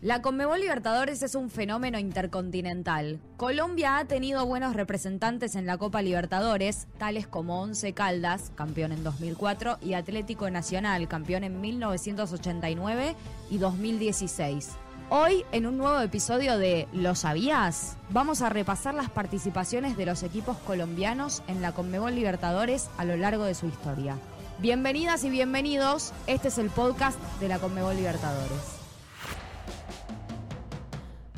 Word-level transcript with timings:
La 0.00 0.22
Conmebol 0.22 0.60
Libertadores 0.60 1.24
es 1.24 1.34
un 1.34 1.50
fenómeno 1.50 1.98
intercontinental. 1.98 3.18
Colombia 3.36 3.98
ha 3.98 4.04
tenido 4.04 4.46
buenos 4.46 4.76
representantes 4.76 5.56
en 5.56 5.66
la 5.66 5.76
Copa 5.76 6.02
Libertadores, 6.02 6.86
tales 6.98 7.26
como 7.26 7.60
Once 7.60 7.92
Caldas, 7.94 8.52
campeón 8.54 8.92
en 8.92 9.02
2004, 9.02 9.78
y 9.82 9.94
Atlético 9.94 10.50
Nacional, 10.50 11.08
campeón 11.08 11.42
en 11.42 11.60
1989 11.60 13.16
y 13.50 13.58
2016. 13.58 14.70
Hoy, 15.10 15.44
en 15.50 15.66
un 15.66 15.78
nuevo 15.78 15.98
episodio 15.98 16.58
de 16.58 16.86
¿Lo 16.92 17.16
sabías? 17.16 17.96
Vamos 18.10 18.40
a 18.40 18.50
repasar 18.50 18.94
las 18.94 19.10
participaciones 19.10 19.96
de 19.96 20.06
los 20.06 20.22
equipos 20.22 20.58
colombianos 20.58 21.42
en 21.48 21.60
la 21.60 21.72
Conmebol 21.72 22.14
Libertadores 22.14 22.88
a 22.98 23.04
lo 23.04 23.16
largo 23.16 23.46
de 23.46 23.56
su 23.56 23.66
historia. 23.66 24.16
Bienvenidas 24.60 25.24
y 25.24 25.30
bienvenidos, 25.30 26.12
este 26.28 26.48
es 26.48 26.58
el 26.58 26.70
podcast 26.70 27.18
de 27.40 27.48
la 27.48 27.58
Conmebol 27.58 27.96
Libertadores. 27.96 28.77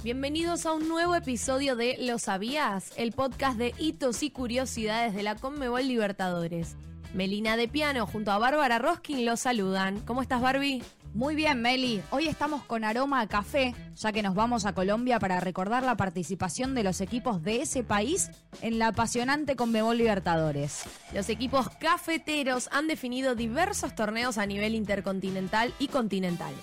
Bienvenidos 0.02 0.64
a 0.64 0.72
un 0.72 0.88
nuevo 0.88 1.14
episodio 1.14 1.76
de 1.76 1.98
Lo 2.00 2.18
Sabías, 2.18 2.90
el 2.96 3.12
podcast 3.12 3.58
de 3.58 3.74
hitos 3.76 4.22
y 4.22 4.30
curiosidades 4.30 5.14
de 5.14 5.22
la 5.22 5.36
Conmebol 5.36 5.86
Libertadores. 5.86 6.74
Melina 7.12 7.58
de 7.58 7.68
Piano 7.68 8.06
junto 8.06 8.32
a 8.32 8.38
Bárbara 8.38 8.78
Roskin 8.78 9.26
los 9.26 9.40
saludan. 9.40 10.00
¿Cómo 10.06 10.22
estás, 10.22 10.40
Barbie? 10.40 10.82
Muy 11.12 11.34
bien, 11.34 11.60
Meli. 11.60 12.00
Hoy 12.12 12.28
estamos 12.28 12.64
con 12.64 12.82
aroma 12.82 13.20
a 13.20 13.26
café, 13.26 13.74
ya 13.94 14.10
que 14.10 14.22
nos 14.22 14.34
vamos 14.34 14.64
a 14.64 14.72
Colombia 14.72 15.18
para 15.18 15.38
recordar 15.38 15.82
la 15.82 15.98
participación 15.98 16.74
de 16.74 16.82
los 16.82 17.02
equipos 17.02 17.42
de 17.42 17.60
ese 17.60 17.84
país 17.84 18.30
en 18.62 18.78
la 18.78 18.86
apasionante 18.86 19.54
Conmebol 19.54 19.98
Libertadores. 19.98 20.84
Los 21.12 21.28
equipos 21.28 21.68
cafeteros 21.78 22.70
han 22.72 22.86
definido 22.88 23.34
diversos 23.34 23.94
torneos 23.94 24.38
a 24.38 24.46
nivel 24.46 24.74
intercontinental 24.74 25.74
y 25.78 25.88
continental. 25.88 26.54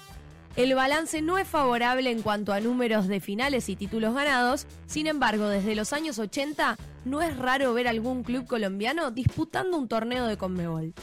El 0.57 0.73
balance 0.73 1.21
no 1.21 1.38
es 1.38 1.47
favorable 1.47 2.09
en 2.09 2.23
cuanto 2.23 2.52
a 2.52 2.59
números 2.59 3.07
de 3.07 3.20
finales 3.20 3.70
y 3.70 3.75
títulos 3.75 4.16
ganados, 4.16 4.66
sin 4.88 5.05
embargo, 5.05 5.47
desde 5.50 5.75
los 5.75 5.94
años 5.94 6.17
80 6.17 6.77
no 7.05 7.22
es 7.22 7.38
raro 7.38 7.75
ver 7.75 7.88
algún 7.88 8.23
club 8.23 8.47
colombiano 8.47 9.11
disputando 9.11 9.78
un 9.78 9.88
torneo 9.88 10.25
de 10.25 10.35
Conmebol. 10.35 10.95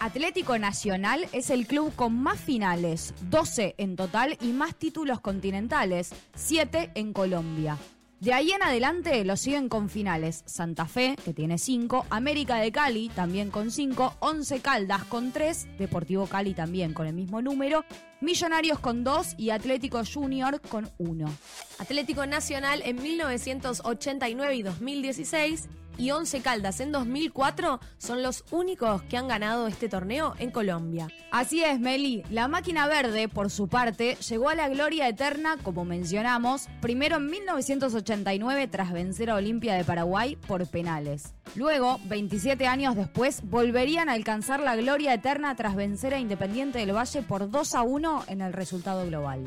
Atlético 0.00 0.58
Nacional 0.58 1.28
es 1.32 1.50
el 1.50 1.66
club 1.66 1.94
con 1.94 2.18
más 2.18 2.40
finales, 2.40 3.12
12 3.28 3.74
en 3.76 3.96
total 3.96 4.38
y 4.40 4.52
más 4.52 4.74
títulos 4.74 5.20
continentales, 5.20 6.12
7 6.34 6.92
en 6.94 7.12
Colombia. 7.12 7.76
De 8.20 8.32
ahí 8.32 8.50
en 8.50 8.62
adelante 8.62 9.22
lo 9.26 9.36
siguen 9.36 9.68
con 9.68 9.90
finales. 9.90 10.42
Santa 10.46 10.86
Fe, 10.86 11.16
que 11.22 11.34
tiene 11.34 11.58
5, 11.58 12.06
América 12.08 12.56
de 12.56 12.72
Cali 12.72 13.10
también 13.10 13.50
con 13.50 13.70
5, 13.70 14.14
11 14.20 14.60
Caldas 14.60 15.04
con 15.04 15.32
3, 15.32 15.76
Deportivo 15.78 16.26
Cali 16.26 16.54
también 16.54 16.94
con 16.94 17.06
el 17.06 17.12
mismo 17.12 17.42
número, 17.42 17.84
Millonarios 18.22 18.78
con 18.78 19.04
2 19.04 19.34
y 19.36 19.50
Atlético 19.50 20.00
Junior 20.02 20.62
con 20.62 20.88
1. 20.96 21.30
Atlético 21.78 22.24
Nacional 22.24 22.80
en 22.86 23.02
1989 23.02 24.56
y 24.56 24.62
2016 24.62 25.68
y 25.98 26.10
Once 26.10 26.40
Caldas 26.40 26.80
en 26.80 26.92
2004 26.92 27.80
son 27.98 28.22
los 28.22 28.44
únicos 28.50 29.02
que 29.02 29.16
han 29.16 29.28
ganado 29.28 29.66
este 29.66 29.88
torneo 29.88 30.34
en 30.38 30.50
Colombia. 30.50 31.08
Así 31.30 31.62
es, 31.62 31.80
Meli. 31.80 32.22
La 32.30 32.48
máquina 32.48 32.86
verde, 32.86 33.28
por 33.28 33.50
su 33.50 33.68
parte, 33.68 34.16
llegó 34.28 34.48
a 34.48 34.54
la 34.54 34.68
gloria 34.68 35.08
eterna, 35.08 35.56
como 35.62 35.84
mencionamos, 35.84 36.68
primero 36.80 37.16
en 37.16 37.30
1989 37.30 38.68
tras 38.68 38.92
vencer 38.92 39.30
a 39.30 39.36
Olimpia 39.36 39.74
de 39.74 39.84
Paraguay 39.84 40.36
por 40.36 40.66
penales. 40.66 41.34
Luego, 41.54 42.00
27 42.06 42.66
años 42.66 42.96
después, 42.96 43.42
volverían 43.44 44.08
a 44.08 44.12
alcanzar 44.12 44.60
la 44.60 44.76
gloria 44.76 45.14
eterna 45.14 45.54
tras 45.56 45.76
vencer 45.76 46.14
a 46.14 46.18
Independiente 46.18 46.78
del 46.78 46.96
Valle 46.96 47.22
por 47.22 47.50
2 47.50 47.74
a 47.74 47.82
1 47.82 48.24
en 48.28 48.40
el 48.40 48.52
resultado 48.52 49.06
global. 49.06 49.44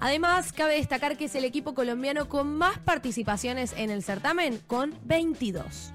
Además, 0.00 0.52
cabe 0.52 0.74
destacar 0.74 1.16
que 1.16 1.24
es 1.24 1.34
el 1.34 1.44
equipo 1.44 1.74
colombiano 1.74 2.28
con 2.28 2.56
más 2.56 2.78
participaciones 2.78 3.74
en 3.76 3.90
el 3.90 4.02
certamen, 4.02 4.60
con 4.66 4.94
22. 5.04 5.92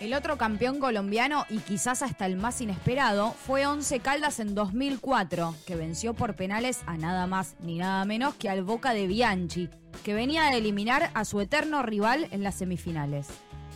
El 0.00 0.14
otro 0.14 0.38
campeón 0.38 0.78
colombiano, 0.78 1.44
y 1.48 1.58
quizás 1.58 2.02
hasta 2.02 2.26
el 2.26 2.36
más 2.36 2.60
inesperado, 2.60 3.32
fue 3.32 3.66
Once 3.66 3.98
Caldas 3.98 4.38
en 4.38 4.54
2004, 4.54 5.56
que 5.66 5.76
venció 5.76 6.14
por 6.14 6.36
penales 6.36 6.80
a 6.86 6.96
nada 6.96 7.26
más 7.26 7.56
ni 7.60 7.78
nada 7.78 8.04
menos 8.04 8.34
que 8.34 8.48
al 8.48 8.62
Boca 8.62 8.92
de 8.92 9.08
Bianchi, 9.08 9.68
que 10.04 10.14
venía 10.14 10.44
de 10.44 10.58
eliminar 10.58 11.10
a 11.14 11.24
su 11.24 11.40
eterno 11.40 11.82
rival 11.82 12.28
en 12.30 12.44
las 12.44 12.56
semifinales. 12.56 13.26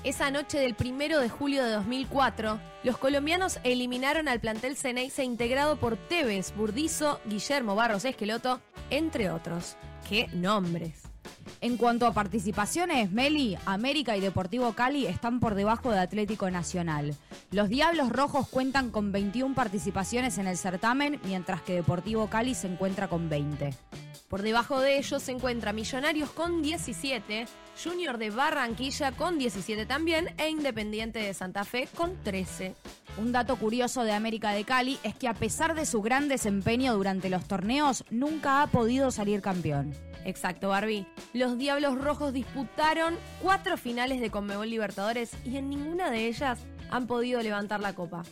Esa 0.05 0.33
noche 0.33 0.59
del 0.59 0.75
primero 0.75 1.21
de 1.21 1.29
julio 1.29 1.63
de 1.63 1.71
2004, 1.71 2.59
los 2.83 2.99
colombianos 2.99 3.61
eliminaron 3.63 4.27
al 4.27 4.41
plantel 4.41 4.77
Ceneice 4.77 5.23
integrado 5.23 5.79
por 5.79 5.97
Tevez, 5.97 6.53
Burdizo, 6.57 7.21
Guillermo 7.25 7.77
Barros 7.77 8.05
Esqueloto, 8.05 8.61
entre 8.91 9.31
otros. 9.31 9.77
¡Qué 10.09 10.27
nombres! 10.33 11.03
En 11.61 11.77
cuanto 11.77 12.09
a 12.09 12.13
participaciones, 12.13 13.13
Meli, 13.13 13.57
América 13.65 14.17
y 14.17 14.21
Deportivo 14.21 14.73
Cali 14.73 15.07
están 15.07 15.39
por 15.39 15.55
debajo 15.55 15.93
de 15.93 16.01
Atlético 16.01 16.51
Nacional. 16.51 17.15
Los 17.53 17.69
Diablos 17.69 18.09
Rojos 18.09 18.49
cuentan 18.49 18.91
con 18.91 19.13
21 19.13 19.55
participaciones 19.55 20.37
en 20.39 20.49
el 20.49 20.57
certamen, 20.57 21.21
mientras 21.25 21.63
que 21.63 21.75
Deportivo 21.75 22.27
Cali 22.27 22.57
se 22.57 22.67
encuentra 22.67 23.07
con 23.07 23.29
20. 23.29 23.71
Por 24.33 24.41
debajo 24.41 24.81
de 24.81 24.97
ellos 24.97 25.23
se 25.23 25.33
encuentra 25.33 25.75
Millonarios 25.75 26.31
con 26.31 26.63
17, 26.63 27.47
Junior 27.85 28.17
de 28.17 28.31
Barranquilla 28.31 29.13
con 29.13 29.37
17 29.37 29.85
también 29.85 30.35
e 30.39 30.49
Independiente 30.49 31.19
de 31.19 31.35
Santa 31.35 31.65
Fe 31.65 31.87
con 31.95 32.17
13. 32.23 32.75
Un 33.19 33.33
dato 33.33 33.57
curioso 33.57 34.05
de 34.05 34.13
América 34.13 34.53
de 34.53 34.65
Cali 34.65 34.99
es 35.03 35.15
que 35.15 35.29
a 35.29 35.35
pesar 35.35 35.75
de 35.75 35.85
su 35.85 36.01
gran 36.01 36.29
desempeño 36.29 36.95
durante 36.95 37.29
los 37.29 37.47
torneos, 37.47 38.07
nunca 38.09 38.63
ha 38.63 38.69
podido 38.69 39.11
salir 39.11 39.43
campeón. 39.43 39.95
Exacto, 40.25 40.71
Barbie. 40.71 41.07
Los 41.35 41.59
Diablos 41.59 42.03
Rojos 42.03 42.33
disputaron 42.33 43.19
cuatro 43.43 43.77
finales 43.77 44.23
de 44.23 44.31
Conmebol 44.31 44.71
Libertadores 44.71 45.33
y 45.45 45.59
en 45.59 45.69
ninguna 45.69 46.11
de 46.11 46.29
ellas 46.29 46.59
han 46.91 47.07
podido 47.07 47.43
levantar 47.43 47.81
la 47.81 47.95
copa. 47.95 48.23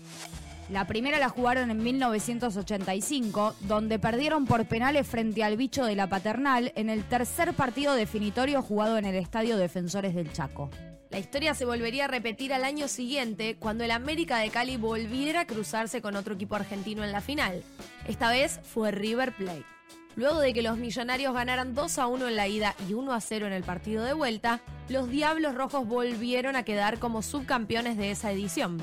La 0.70 0.86
primera 0.86 1.18
la 1.18 1.28
jugaron 1.28 1.68
en 1.72 1.82
1985, 1.82 3.56
donde 3.62 3.98
perdieron 3.98 4.46
por 4.46 4.66
penales 4.66 5.04
frente 5.04 5.42
al 5.42 5.56
bicho 5.56 5.84
de 5.84 5.96
la 5.96 6.08
paternal 6.08 6.72
en 6.76 6.88
el 6.88 7.02
tercer 7.02 7.54
partido 7.54 7.94
definitorio 7.94 8.62
jugado 8.62 8.96
en 8.96 9.04
el 9.04 9.16
Estadio 9.16 9.56
Defensores 9.56 10.14
del 10.14 10.32
Chaco. 10.32 10.70
La 11.10 11.18
historia 11.18 11.54
se 11.54 11.64
volvería 11.64 12.04
a 12.04 12.08
repetir 12.08 12.54
al 12.54 12.62
año 12.62 12.86
siguiente, 12.86 13.56
cuando 13.56 13.82
el 13.82 13.90
América 13.90 14.38
de 14.38 14.50
Cali 14.50 14.76
volviera 14.76 15.40
a 15.40 15.46
cruzarse 15.46 16.00
con 16.00 16.14
otro 16.14 16.34
equipo 16.34 16.54
argentino 16.54 17.02
en 17.02 17.10
la 17.10 17.20
final. 17.20 17.64
Esta 18.06 18.30
vez 18.30 18.60
fue 18.62 18.92
River 18.92 19.32
Plate. 19.32 19.79
Luego 20.16 20.40
de 20.40 20.52
que 20.52 20.62
los 20.62 20.76
millonarios 20.76 21.34
ganaran 21.34 21.74
2 21.74 21.98
a 21.98 22.06
1 22.06 22.28
en 22.28 22.36
la 22.36 22.48
ida 22.48 22.74
y 22.88 22.94
1 22.94 23.12
a 23.12 23.20
0 23.20 23.46
en 23.46 23.52
el 23.52 23.62
partido 23.62 24.04
de 24.04 24.12
vuelta, 24.12 24.60
los 24.88 25.08
Diablos 25.08 25.54
Rojos 25.54 25.86
volvieron 25.86 26.56
a 26.56 26.64
quedar 26.64 26.98
como 26.98 27.22
subcampeones 27.22 27.96
de 27.96 28.10
esa 28.10 28.32
edición. 28.32 28.78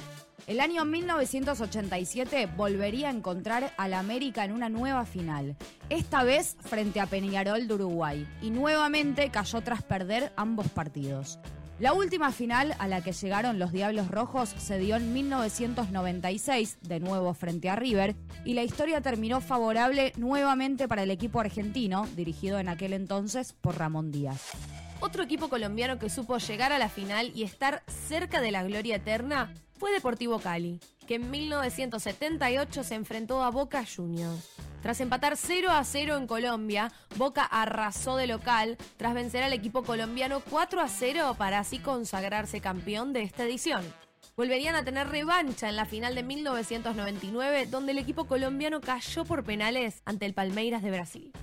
El 0.48 0.62
año 0.62 0.86
1987 0.86 2.48
volvería 2.56 3.10
a 3.10 3.12
encontrar 3.12 3.74
al 3.76 3.94
América 3.94 4.46
en 4.46 4.54
una 4.54 4.70
nueva 4.70 5.06
final, 5.06 5.58
esta 5.90 6.24
vez 6.24 6.56
frente 6.62 7.02
a 7.02 7.06
Peñarol 7.06 7.68
de 7.68 7.74
Uruguay, 7.74 8.26
y 8.42 8.50
nuevamente 8.50 9.30
cayó 9.30 9.60
tras 9.60 9.84
perder 9.84 10.32
ambos 10.38 10.70
partidos. 10.70 11.38
La 11.80 11.94
última 11.94 12.32
final 12.32 12.76
a 12.80 12.88
la 12.88 13.04
que 13.04 13.12
llegaron 13.12 13.60
los 13.60 13.72
Diablos 13.72 14.10
Rojos 14.10 14.50
se 14.50 14.80
dio 14.80 14.96
en 14.96 15.14
1996, 15.14 16.80
de 16.82 17.00
nuevo 17.00 17.36
frente 17.36 17.70
a 17.70 17.76
River, 17.76 18.16
y 18.46 18.56
la 18.56 18.64
historia 18.64 19.00
terminó 19.02 19.42
favorable 19.42 20.12
nuevamente 20.18 20.88
para 20.88 21.04
el 21.04 21.12
equipo 21.12 21.40
argentino, 21.40 22.08
dirigido 22.16 22.58
en 22.58 22.68
aquel 22.68 22.94
entonces 22.94 23.54
por 23.54 23.78
Ramón 23.78 24.12
Díaz. 24.12 24.54
Otro 25.02 25.22
equipo 25.22 25.50
colombiano 25.50 26.00
que 26.00 26.10
supo 26.10 26.40
llegar 26.40 26.74
a 26.74 26.80
la 26.80 26.90
final 26.90 27.32
y 27.36 27.44
estar 27.44 27.84
cerca 27.86 28.42
de 28.42 28.50
la 28.50 28.64
gloria 28.64 28.96
eterna 28.96 29.54
fue 29.78 29.92
Deportivo 29.92 30.40
Cali, 30.40 30.80
que 31.06 31.16
en 31.16 31.30
1978 31.30 32.84
se 32.84 32.96
enfrentó 32.96 33.44
a 33.44 33.52
Boca 33.52 33.84
Juniors. 33.86 34.50
Tras 34.88 35.02
empatar 35.02 35.36
0 35.36 35.70
a 35.70 35.84
0 35.84 36.16
en 36.16 36.28
Colombia, 36.28 36.94
Boca 37.18 37.44
arrasó 37.44 38.16
de 38.16 38.26
local 38.26 38.78
tras 38.96 39.14
vencer 39.14 39.44
al 39.44 39.52
equipo 39.52 39.84
colombiano 39.84 40.42
4 40.50 40.80
a 40.80 40.88
0 40.88 41.36
para 41.38 41.60
así 41.60 41.80
consagrarse 41.80 42.62
campeón 42.62 43.12
de 43.12 43.24
esta 43.24 43.44
edición. 43.44 43.84
Volverían 44.38 44.76
a 44.76 44.86
tener 44.86 45.10
revancha 45.10 45.68
en 45.68 45.76
la 45.76 45.84
final 45.84 46.16
de 46.16 46.24
1999, 46.24 47.66
donde 47.66 47.92
el 47.92 47.98
equipo 47.98 48.28
colombiano 48.28 48.80
cayó 48.80 49.26
por 49.26 49.44
penales 49.44 50.02
ante 50.06 50.26
el 50.26 50.34
Palmeiras 50.34 50.82
de 50.82 50.92
Brasil. 50.92 51.34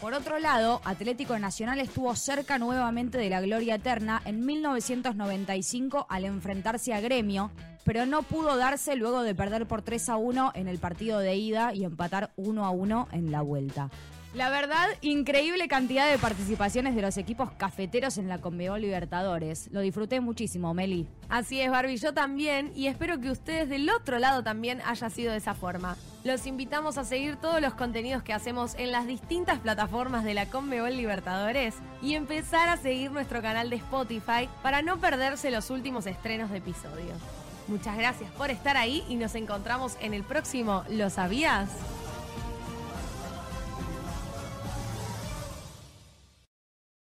Por 0.00 0.14
otro 0.14 0.38
lado, 0.38 0.80
Atlético 0.86 1.38
Nacional 1.38 1.80
estuvo 1.80 2.16
cerca 2.16 2.56
nuevamente 2.56 3.18
de 3.18 3.28
la 3.28 3.42
gloria 3.42 3.74
eterna 3.74 4.22
en 4.24 4.46
1995 4.46 6.06
al 6.08 6.24
enfrentarse 6.24 6.94
a 6.94 7.00
Gremio, 7.00 7.50
pero 7.88 8.04
no 8.04 8.22
pudo 8.22 8.58
darse 8.58 8.96
luego 8.96 9.22
de 9.22 9.34
perder 9.34 9.64
por 9.64 9.80
3 9.80 10.10
a 10.10 10.16
1 10.18 10.52
en 10.56 10.68
el 10.68 10.76
partido 10.76 11.20
de 11.20 11.36
ida 11.36 11.72
y 11.72 11.84
empatar 11.84 12.32
1 12.36 12.66
a 12.66 12.68
1 12.68 13.08
en 13.12 13.32
la 13.32 13.40
vuelta. 13.40 13.88
La 14.34 14.50
verdad, 14.50 14.88
increíble 15.00 15.68
cantidad 15.68 16.10
de 16.10 16.18
participaciones 16.18 16.94
de 16.94 17.00
los 17.00 17.16
equipos 17.16 17.50
cafeteros 17.52 18.18
en 18.18 18.28
la 18.28 18.42
Conmebol 18.42 18.82
Libertadores. 18.82 19.70
Lo 19.72 19.80
disfruté 19.80 20.20
muchísimo, 20.20 20.74
Meli. 20.74 21.06
Así 21.30 21.62
es, 21.62 21.70
Barbie, 21.70 21.96
yo 21.96 22.12
también, 22.12 22.72
y 22.74 22.88
espero 22.88 23.20
que 23.20 23.30
ustedes 23.30 23.70
del 23.70 23.88
otro 23.88 24.18
lado 24.18 24.42
también 24.42 24.82
haya 24.84 25.08
sido 25.08 25.32
de 25.32 25.38
esa 25.38 25.54
forma. 25.54 25.96
Los 26.24 26.46
invitamos 26.46 26.98
a 26.98 27.04
seguir 27.04 27.36
todos 27.36 27.62
los 27.62 27.72
contenidos 27.72 28.22
que 28.22 28.34
hacemos 28.34 28.74
en 28.74 28.92
las 28.92 29.06
distintas 29.06 29.60
plataformas 29.60 30.24
de 30.24 30.34
la 30.34 30.44
Conmebol 30.44 30.94
Libertadores 30.94 31.76
y 32.02 32.16
empezar 32.16 32.68
a 32.68 32.76
seguir 32.76 33.12
nuestro 33.12 33.40
canal 33.40 33.70
de 33.70 33.76
Spotify 33.76 34.46
para 34.62 34.82
no 34.82 34.98
perderse 34.98 35.50
los 35.50 35.70
últimos 35.70 36.06
estrenos 36.06 36.50
de 36.50 36.58
episodios. 36.58 37.16
Muchas 37.68 37.96
gracias 37.98 38.30
por 38.32 38.50
estar 38.50 38.76
ahí 38.76 39.04
y 39.08 39.16
nos 39.16 39.34
encontramos 39.34 39.96
en 40.00 40.14
el 40.14 40.24
próximo 40.24 40.84
¿Lo 40.88 41.10
sabías? 41.10 41.68